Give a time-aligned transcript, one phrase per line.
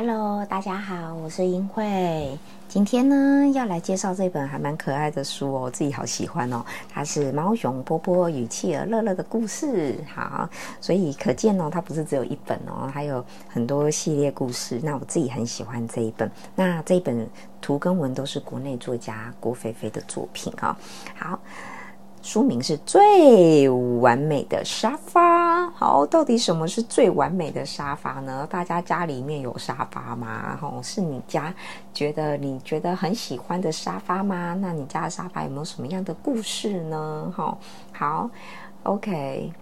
[0.00, 2.38] Hello，大家好，我是英慧。
[2.68, 6.64] 今天呢，要来介绍这本还蛮可爱的书哦，我自己好喜欢哦。
[6.88, 9.94] 它是《猫熊波波与企鹅乐乐的故事》。
[10.14, 10.48] 好，
[10.80, 14.78] 所以可见哦，它不是只有一本哦，还有很多系列故事。
[14.84, 16.30] 那我自己很喜欢这一本。
[16.54, 17.28] 那这一本
[17.60, 20.78] 图跟文都是国内作家郭菲菲的作品啊。
[21.16, 21.40] 好。
[22.20, 25.27] 书名是最完美的沙发。
[25.78, 28.44] 好，到底什么是最完美的沙发呢？
[28.50, 30.58] 大家家里面有沙发吗？
[30.60, 31.54] 吼，是你家
[31.94, 34.58] 觉得你觉得很喜欢的沙发吗？
[34.60, 37.32] 那你家的沙发有没有什么样的故事呢？
[37.32, 37.56] 哈，
[37.92, 38.28] 好
[38.82, 39.52] ，OK。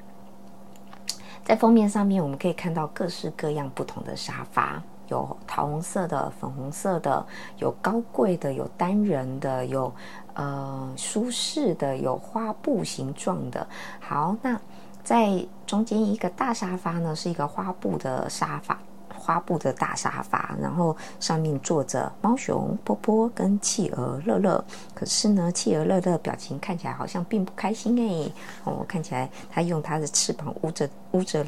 [1.44, 4.83] 在封面上面，我们可以看到各式各样不同的沙发。
[5.09, 7.25] 有桃红色的、粉红色的，
[7.59, 9.94] 有高贵的，有单人的，有
[10.33, 13.64] 呃舒适的，有花布形状的。
[14.00, 14.59] 好，那
[15.07, 18.77] 在中间一个大沙发呢，是一个花布的沙发，
[19.15, 24.65] 花布的大沙发，然后上面坐着猫熊波波跟企鹅乐乐。
[24.97, 28.29] 可是呢，企鹅乐乐表情看起来好像并不开心哎，
[28.65, 31.47] 哦，看起来它用它的翅膀捂着捂着。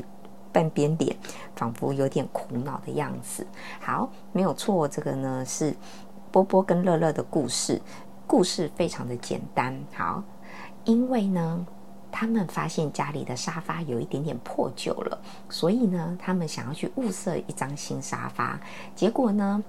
[0.50, 1.14] 半边脸，
[1.54, 3.46] 仿佛有点苦恼的样子。
[3.80, 5.76] 好，没有错，这个呢是
[6.32, 7.80] 波波跟乐乐的故事。
[8.26, 9.78] 故事非常的简单。
[9.94, 10.22] 好，
[10.84, 11.66] 因为呢，
[12.20, 15.16] 他们发现家里的沙发有一点点破旧了，
[15.48, 18.58] 所以呢，他们想要去物色一张新沙发。
[18.96, 19.62] 结果呢，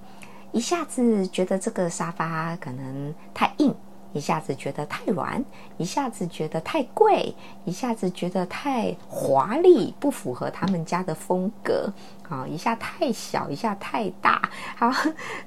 [0.50, 3.72] 一下子觉得这个沙发可能太硬。
[4.12, 5.44] 一下子觉得太软，
[5.76, 7.34] 一下子觉得太贵，
[7.64, 11.92] 一下子觉得太华丽，不符合他们家的风格。
[12.28, 14.40] 啊，一下太小，一下太大。
[14.76, 14.88] 好，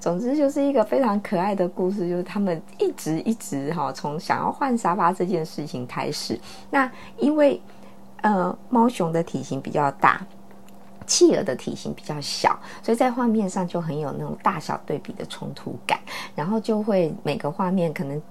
[0.02, 6.38] 总之就是一个非常可爱的故事，就是他们一直一直哈，从想要换沙发这件事情开始。
[6.70, 7.62] 那因为
[8.22, 10.26] 呃，猫熊的体型比较大，
[11.08, 15.98] 企鹅的体型比较小，所以在画面上就很有那种大小对比的冲突感，
[16.36, 18.22] 然后就会每个画面可能。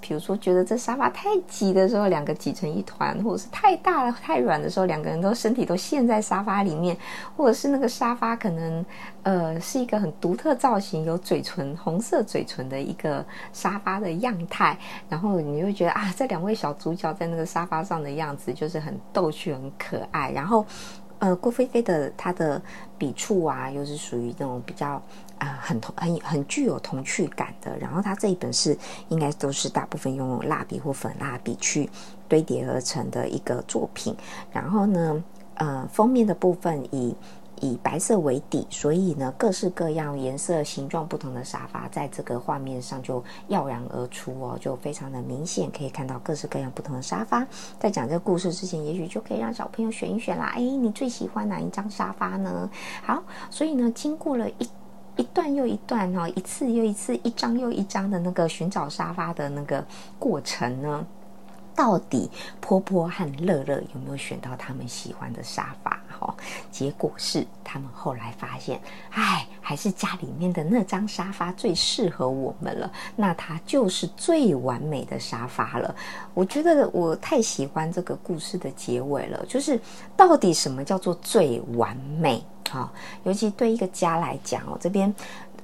[0.00, 6.96] 比如说，觉得这沙发太挤的时候，两个挤成一团；或者是太大了、太软的时候，两个人都身体都陷在沙发里面；
[7.36, 8.84] 或者是那个沙发可能，
[9.22, 14.78] 呃，是一个很独特造型，有嘴唇、红色嘴唇的一个沙发的样态。
[15.08, 20.30] 然后你会觉得啊，这两位小主角在那个沙发上的样子就是很逗趣、很可爱。
[20.30, 20.64] 然后。
[21.18, 22.60] 呃，郭菲菲的她的
[22.96, 25.02] 笔触啊，又是属于那种比较
[25.38, 27.76] 啊很童很很具有童趣感的。
[27.78, 28.76] 然后她这一本是
[29.08, 31.88] 应该都是大部分用蜡笔或粉蜡笔去
[32.28, 34.14] 堆叠而成的一个作品。
[34.52, 35.24] 然后呢，
[35.54, 37.14] 呃，封面的部分以。
[37.60, 47.46] 以白色为底，所以呢，各式各样颜色、形状不同的沙发，在这个画面上就耀然而出哦，就非常的明显，可以看到各式各样不同的沙发。
[47.78, 50.52] 在讲这个故事之前，也许就可以让小朋友选一选啦。
[50.54, 52.70] 哎，你最喜欢哪一张沙发呢？
[53.02, 54.68] 好，所以呢，经过了一
[55.16, 59.84] 一段又一段哦，一次又一次，一张又一张的那个寻找沙发的那个
[60.18, 61.06] 过程呢。
[61.74, 62.28] 到底
[62.60, 65.96] 波波和乐乐有没有选到他们喜欢的沙发？
[66.18, 66.34] 哈，
[66.70, 68.80] 结果是他们后来发现，
[69.10, 72.90] 哎，还是家里面的那张沙发最适合我们了。
[73.16, 75.94] 那它就是最完美的沙发了。
[76.34, 79.80] 我觉得我太喜欢这个故事的结尾了，就是
[80.16, 82.42] 到底什么叫做最完美？
[82.70, 82.92] 哈，
[83.24, 85.14] 尤其对一个家来讲哦，这边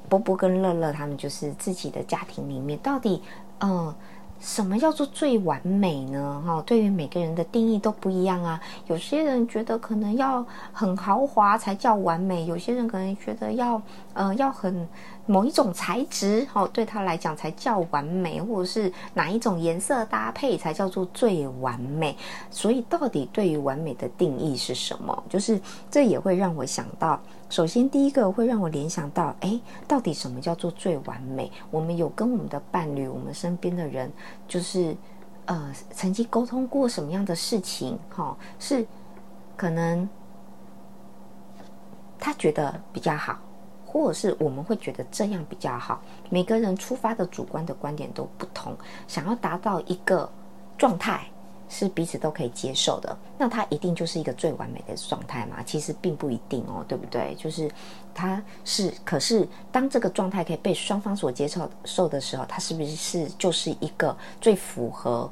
[0.08, 3.22] 波波跟乐乐他们就是自己的家庭里面，到底
[3.60, 3.94] 嗯。
[4.40, 6.42] 什么叫做最完美呢？
[6.44, 8.60] 哈，对于每个人的定义都不一样啊。
[8.88, 13.80] 有些人觉得可能要很豪华才叫完美，有些人可能觉得要
[14.12, 14.86] 呃要很
[15.26, 22.16] 某一种材质，哈，对他来讲才叫完美，或者是哪一种颜色搭配才叫做最完美。
[22.50, 25.24] 所以，到底对于完美的定义是什么？
[25.28, 25.60] 就是
[25.90, 27.20] 这也会让我想到。
[27.48, 31.50] 首先，第一个会让我联想到，哎，到底什么叫做最完美？
[31.70, 34.10] 我们有跟我们的伴侣、我们身边的人，
[34.48, 34.96] 就是
[35.46, 37.98] 呃，曾经沟通过什么样的事情？
[38.10, 38.84] 哈，是
[39.56, 40.08] 可能
[42.18, 43.38] 他觉得比较好，
[43.94, 46.02] 或者是我们会觉得这样比较好。
[46.28, 48.76] 每个人出发的主观的观点都不同，
[49.06, 50.28] 想要达到一个
[50.76, 51.24] 状态。
[51.66, 55.62] 是彼此都可以接受的，那它一定就是一个最完美的状态嘛？
[55.64, 57.34] 其实并不一定哦，对不对？
[57.36, 57.68] 就是
[58.14, 65.28] 它是，可是当这个状态可以被双方所接受受的时候，它是不是是就是一个最符合？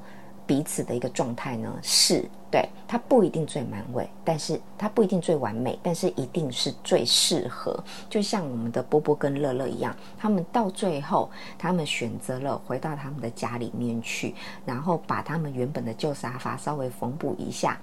[0.46, 7.82] 彼此的一个状态呢，是对它不一定最完美，但是它不一定最完美，但是一定是最适合。
[8.10, 14.34] 就像我们的波波跟乐乐一样，他们到最后，他们选择了回到他们的家里面去，
[14.66, 17.80] 然后把他们原本的旧沙发稍微缝补一下，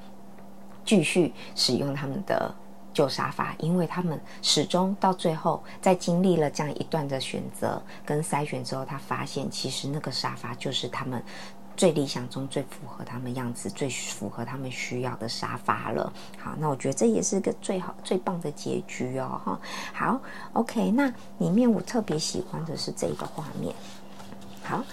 [0.84, 2.54] 继续使用他们的
[2.94, 11.24] 旧沙发，因为他们始终到最后，在经历了这样一段的选择跟筛选之后，他发现其实那个沙发就是他们。
[11.80, 16.12] 最理想中最符合他们样子、最符合他们需要的沙发了。
[16.38, 19.40] 好，那我觉得这也是个最好、最棒的结局哦。
[19.46, 19.60] 哈，
[19.94, 20.22] 好
[20.52, 20.92] ，OK。
[20.92, 23.74] 那里面我特别喜欢的是这个画面。
[24.62, 24.84] 好，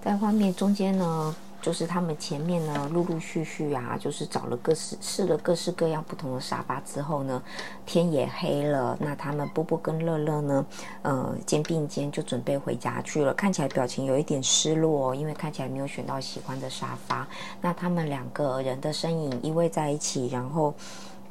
[0.00, 1.34] 在画面中间呢。
[1.60, 7.42] 就是他们前面呢，陆陆续续啊，就是找了各式试了各式各样不同的沙发之后呢，
[7.84, 8.96] 天也黑了。
[9.00, 10.66] 那他们波波跟乐乐呢，
[11.02, 13.34] 呃，肩并肩就准备回家去了。
[13.34, 17.26] 看起来表情有一点失落，因为看起来没有选到喜欢的沙发。
[17.60, 20.72] 那他们两个人的身影依偎在一起，然后，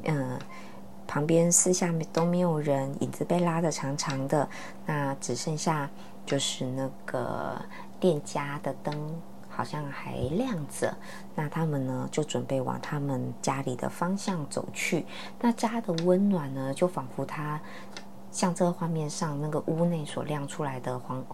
[0.04, 0.38] 嗯，
[1.08, 4.48] 旁边四下都没有人，影子被拉得长长的。
[4.86, 5.90] 那只剩下
[6.26, 7.60] 就是那个
[8.00, 8.94] 店家的灯。
[9.58, 10.96] 好像还亮着，
[11.34, 15.04] 那他们呢就准备往他们家里的方向走去。
[15.42, 17.60] 那家的温暖呢，就仿佛它
[18.30, 21.26] 像这个画面上那个屋内所亮出来的黄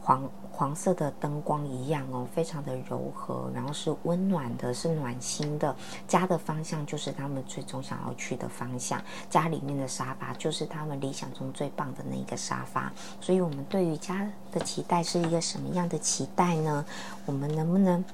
[0.00, 0.28] 黄。
[0.52, 5.74] 黄色的灯光一样哦，非常的柔和，然后是温暖的，是暖心的。
[6.06, 12.92] 家的方向就是他们最终想要去的方向，家里面的沙发就是他们理想中最棒的那个沙发。
[13.22, 16.84] 所以，我们对于家的期待是一个什么样的期待呢？
[17.24, 18.04] 我们能不能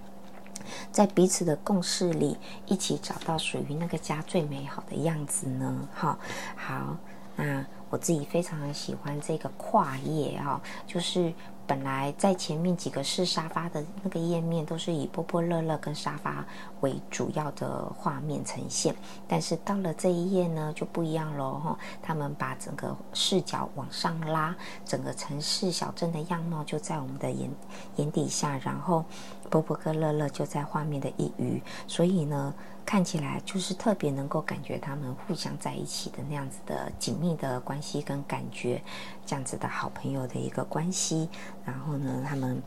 [0.93, 2.37] 在彼此的共识里，
[2.67, 5.89] 一起找到属于那个家最美好的样子呢？
[5.93, 6.17] 哈，
[6.55, 6.97] 好，
[7.35, 11.35] 那我自己非常喜欢这个跨页啊，就是。
[11.67, 16.45] 本来在前面几个是沙发的那个页面，都是以波波乐乐跟沙发
[16.81, 18.95] 为主要的画面呈现，
[19.27, 21.79] 但是到了这一页呢，就不一样喽哈。
[22.03, 24.55] 他们把整个视角往上拉，
[24.85, 27.51] 整个城市小镇的样貌就在我们的眼
[27.97, 29.05] 眼底下，然后
[29.51, 32.55] 波波跟乐乐就在画面的一隅，所以呢。
[32.87, 38.81] 看起来就是特别能够感觉他们互相在一起的那样子的紧密的关系跟感觉，
[39.27, 41.29] 这样子的好朋友的一个关系。
[41.65, 42.63] 然后呢，他们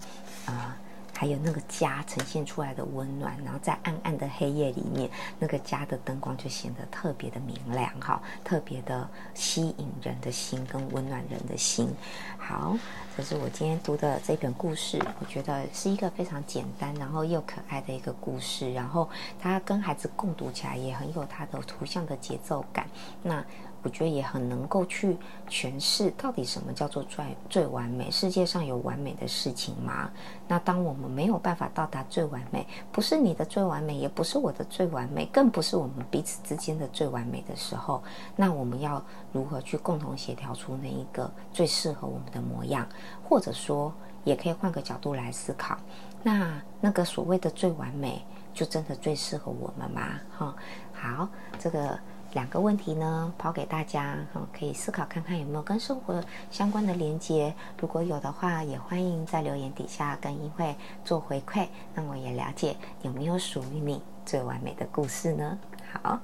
[0.45, 0.77] 啊。
[1.11, 11.89] 还有那个家呈现出来的温暖，然后在暗暗的黑夜里面，那个家的灯光就显得特别的明亮，哈，特别的吸引人的心跟温暖人的心。
[12.37, 12.77] 好，
[13.17, 18.71] 这是我今天读的这本故事，我觉得是一个非常简单，然后又可爱的一个故事。
[18.73, 19.09] 然后
[19.41, 22.87] 它跟孩子共读起来也很有它的图像的节奏感。
[23.21, 23.43] 那。
[23.81, 25.17] 我觉得也很能够去
[25.49, 28.11] 诠释到底什么叫做最最完美。
[28.11, 30.09] 世界上有完美的事情吗？
[30.47, 38.03] 那当我们没有办法到达最完美，不是你的最完美，也不是我的最完美，更不是我们彼此之间的最完美的时候，
[38.35, 42.85] 那我们要如何去共同协调出那一个最适合我们的模样？
[43.23, 43.93] 或者说，
[44.25, 45.77] 也可以换个角度来思考，
[46.21, 50.19] 那那个所谓的最完美，就真的最适合我们吗？
[50.37, 50.55] 哈，
[50.91, 51.97] 好，这个。
[52.33, 57.53] 两个问题呢，抛给大家，哈，可以思考看看有没有跟生活相关的连接。
[57.79, 65.57] 如果有的话，也欢迎在留言底下跟英慧做回馈，让我也了解有没有属于你最完美的故事呢？
[65.91, 66.19] 好，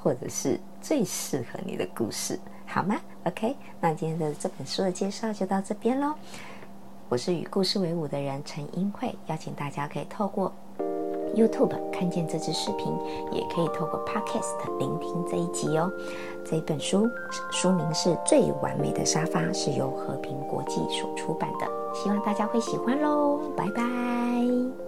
[0.00, 6.14] 或者是最适合你的故事，好吗？OK，那今天的这本书的介绍就到这边喽。
[7.08, 10.54] 我是与故事为伍的人陈英慧，邀请大家可以透过。
[11.34, 12.92] YouTube 看见这支视频，
[13.32, 15.90] 也可以透过 Podcast 聆听这一集哦。
[16.44, 17.08] 这本书
[17.50, 23.40] 书名是《最完美的沙发》，是由和平国际所出版的，希望大家会喜欢喽。
[23.56, 24.87] 拜拜。